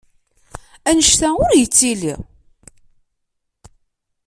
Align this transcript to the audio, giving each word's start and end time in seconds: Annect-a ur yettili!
Annect-a 0.89 1.29
ur 1.43 1.51
yettili! 1.55 2.15